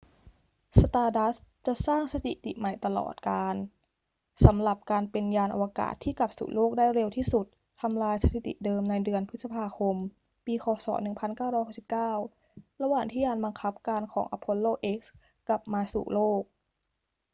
[0.81, 3.55] stardust จะสร้างสถิติใหม่ตลอดกาล
[4.45, 7.45] สำหรับการเป็นยานอวกาศที่กลับสู่โลกได้เร็วที่สุด
[7.81, 9.95] ทำลายสถิติเดิมในเดือนพฤษภาคม
[10.45, 10.65] ปี ค.
[10.85, 10.87] ศ.
[11.87, 14.99] 1969 ระหว่างที่ยานบังคับการของ apollo x
[15.47, 16.43] กลับมาสู่โลก